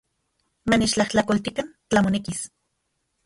[0.73, 2.41] Manechtlajtlakoltikan tlan monekis.